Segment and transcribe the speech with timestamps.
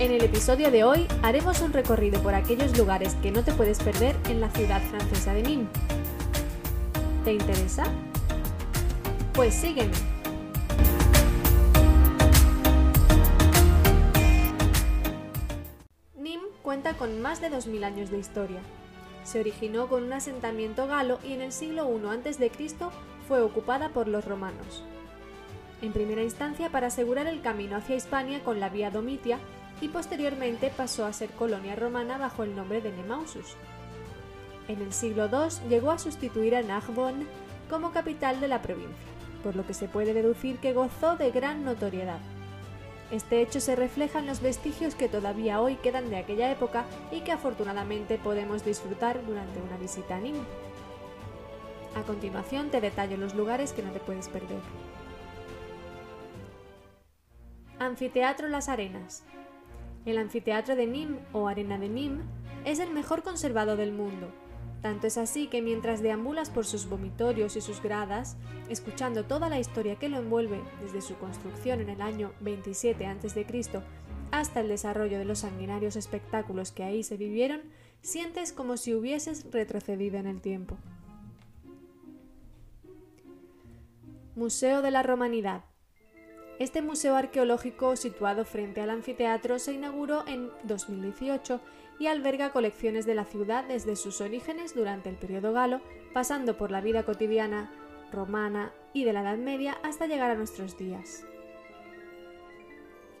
[0.00, 3.82] En el episodio de hoy haremos un recorrido por aquellos lugares que no te puedes
[3.82, 5.68] perder en la ciudad francesa de Nîmes.
[7.24, 7.82] ¿Te interesa?
[9.32, 9.90] Pues sígueme.
[16.14, 18.60] Nîmes cuenta con más de 2.000 años de historia.
[19.24, 22.52] Se originó con un asentamiento galo y en el siglo I a.C.
[23.26, 24.84] fue ocupada por los romanos.
[25.82, 29.40] En primera instancia para asegurar el camino hacia Hispania con la vía Domitia
[29.80, 33.56] y posteriormente pasó a ser colonia romana bajo el nombre de Nemausus.
[34.68, 37.26] En el siglo II llegó a sustituir a Narbonne
[37.70, 38.96] como capital de la provincia,
[39.42, 42.18] por lo que se puede deducir que gozó de gran notoriedad.
[43.10, 47.20] Este hecho se refleja en los vestigios que todavía hoy quedan de aquella época y
[47.20, 50.42] que afortunadamente podemos disfrutar durante una visita a Nîmes.
[51.94, 54.60] A continuación te detallo los lugares que no te puedes perder.
[57.78, 59.22] Anfiteatro Las Arenas,
[60.08, 62.24] el anfiteatro de Nîmes o Arena de Nîmes
[62.64, 64.28] es el mejor conservado del mundo.
[64.82, 68.36] Tanto es así que mientras deambulas por sus vomitorios y sus gradas,
[68.68, 73.46] escuchando toda la historia que lo envuelve desde su construcción en el año 27 a.C.
[74.30, 77.62] hasta el desarrollo de los sanguinarios espectáculos que ahí se vivieron,
[78.02, 80.76] sientes como si hubieses retrocedido en el tiempo.
[84.36, 85.64] Museo de la Romanidad
[86.58, 91.60] este museo arqueológico situado frente al anfiteatro se inauguró en 2018
[92.00, 95.80] y alberga colecciones de la ciudad desde sus orígenes durante el periodo galo,
[96.12, 97.70] pasando por la vida cotidiana
[98.12, 101.24] romana y de la Edad Media hasta llegar a nuestros días.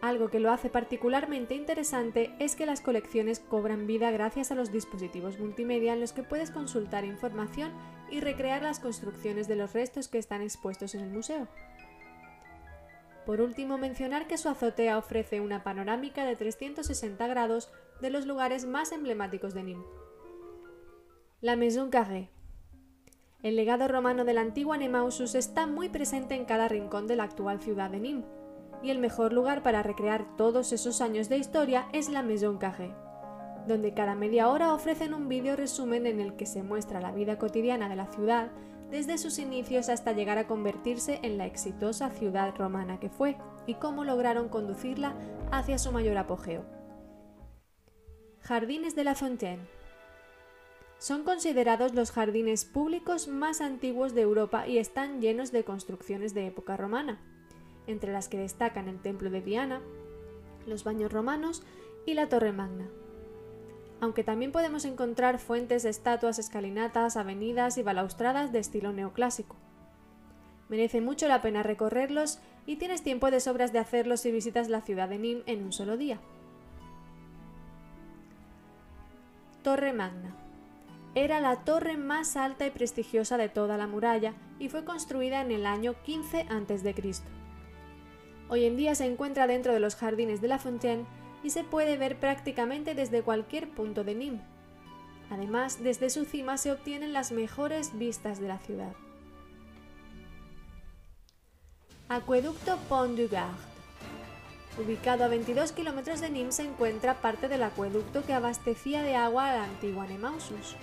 [0.00, 4.70] Algo que lo hace particularmente interesante es que las colecciones cobran vida gracias a los
[4.70, 7.72] dispositivos multimedia en los que puedes consultar información
[8.10, 11.48] y recrear las construcciones de los restos que están expuestos en el museo.
[13.26, 18.66] Por último, mencionar que su azotea ofrece una panorámica de 360 grados de los lugares
[18.66, 19.86] más emblemáticos de Nîmes.
[21.40, 22.30] La Maison Carrée.
[23.42, 27.24] El legado romano de la antigua Nemausus está muy presente en cada rincón de la
[27.24, 28.26] actual ciudad de Nîmes,
[28.82, 32.94] y el mejor lugar para recrear todos esos años de historia es la Maison Carrée,
[33.66, 37.38] donde cada media hora ofrecen un vídeo resumen en el que se muestra la vida
[37.38, 38.50] cotidiana de la ciudad
[38.90, 43.36] desde sus inicios hasta llegar a convertirse en la exitosa ciudad romana que fue
[43.66, 45.14] y cómo lograron conducirla
[45.50, 46.64] hacia su mayor apogeo.
[48.40, 49.62] Jardines de la Fontaine.
[50.98, 56.46] Son considerados los jardines públicos más antiguos de Europa y están llenos de construcciones de
[56.46, 57.20] época romana,
[57.86, 59.82] entre las que destacan el Templo de Diana,
[60.66, 61.62] los baños romanos
[62.06, 62.88] y la Torre Magna
[64.04, 69.56] aunque también podemos encontrar fuentes, estatuas, escalinatas, avenidas y balaustradas de estilo neoclásico.
[70.68, 74.82] Merece mucho la pena recorrerlos y tienes tiempo de sobras de hacerlo si visitas la
[74.82, 76.20] ciudad de Nîmes en un solo día.
[79.62, 80.36] Torre Magna.
[81.14, 85.50] Era la torre más alta y prestigiosa de toda la muralla y fue construida en
[85.50, 86.94] el año 15 a.C.
[88.50, 91.06] Hoy en día se encuentra dentro de los jardines de la Fontaine
[91.44, 94.40] y se puede ver prácticamente desde cualquier punto de Nîmes.
[95.30, 98.92] Además, desde su cima se obtienen las mejores vistas de la ciudad.
[102.08, 103.54] Acueducto Pont du Gard.
[104.78, 109.50] Ubicado a 22 kilómetros de Nîmes se encuentra parte del acueducto que abastecía de agua
[109.50, 110.76] a la antigua Nemausus.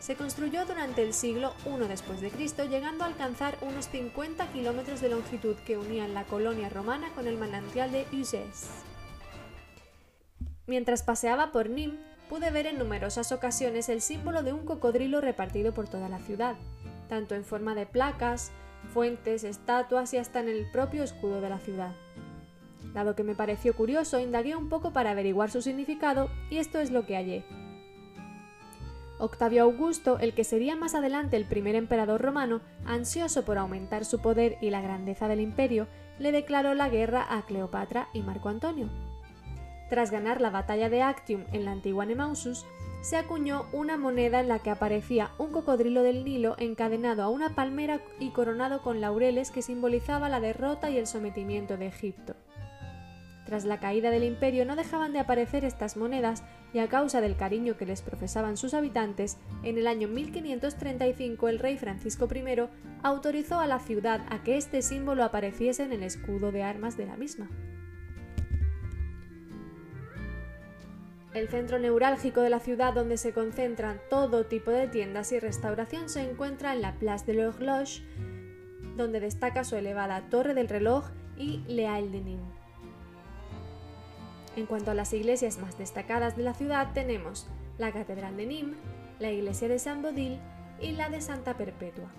[0.00, 5.00] Se construyó durante el siglo I después de Cristo, llegando a alcanzar unos 50 kilómetros
[5.00, 8.68] de longitud que unían la colonia romana con el manantial de Uzès.
[10.68, 15.72] Mientras paseaba por Nîmes, pude ver en numerosas ocasiones el símbolo de un cocodrilo repartido
[15.72, 16.56] por toda la ciudad,
[17.08, 18.52] tanto en forma de placas,
[18.92, 21.92] fuentes, estatuas y hasta en el propio escudo de la ciudad.
[22.92, 26.90] Dado que me pareció curioso, indagué un poco para averiguar su significado y esto es
[26.90, 27.44] lo que hallé.
[29.18, 34.20] Octavio Augusto, el que sería más adelante el primer emperador romano, ansioso por aumentar su
[34.20, 35.88] poder y la grandeza del imperio,
[36.18, 38.88] le declaró la guerra a Cleopatra y Marco Antonio.
[39.88, 42.66] Tras ganar la batalla de Actium en la antigua Nemausus,
[43.00, 47.54] se acuñó una moneda en la que aparecía un cocodrilo del Nilo encadenado a una
[47.54, 52.34] palmera y coronado con laureles que simbolizaba la derrota y el sometimiento de Egipto.
[53.46, 56.42] Tras la caída del imperio no dejaban de aparecer estas monedas
[56.74, 61.58] y a causa del cariño que les profesaban sus habitantes, en el año 1535 el
[61.58, 62.68] rey Francisco I
[63.02, 67.06] autorizó a la ciudad a que este símbolo apareciese en el escudo de armas de
[67.06, 67.48] la misma.
[71.38, 76.08] El centro neurálgico de la ciudad donde se concentran todo tipo de tiendas y restauración
[76.08, 78.02] se encuentra en la Place de l'Horloge,
[78.96, 81.04] donde destaca su elevada Torre del Reloj
[81.36, 82.54] y Le de Nîmes.
[84.56, 87.46] En cuanto a las iglesias más destacadas de la ciudad tenemos
[87.78, 88.76] la Catedral de Nîmes,
[89.20, 90.40] la iglesia de Saint Bodil
[90.80, 92.10] y la de Santa Perpetua.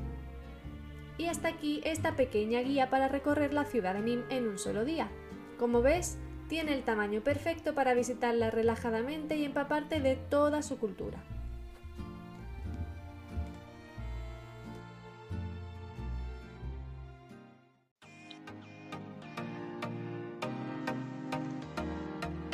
[1.17, 4.85] Y hasta aquí esta pequeña guía para recorrer la ciudad de Nîmes en un solo
[4.85, 5.09] día.
[5.57, 6.17] Como ves,
[6.49, 11.19] tiene el tamaño perfecto para visitarla relajadamente y empaparte de toda su cultura.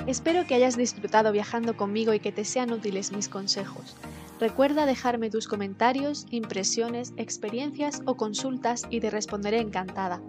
[0.06, 3.96] Espero que hayas disfrutado viajando conmigo y que te sean útiles mis consejos.
[4.40, 10.22] Recuerda dejarme tus comentarios, impresiones, experiencias o consultas y te responderé encantada.